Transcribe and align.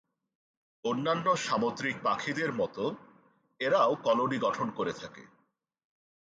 অন্যান্য 0.83 1.25
সামুদ্রিক 1.37 1.95
পাখিদের 2.03 2.51
মতোন 2.53 2.93
এরাও 3.59 3.91
কলোনি 4.03 4.37
গঠন 4.37 4.67
করে 4.69 4.93
থাকে। 4.93 5.23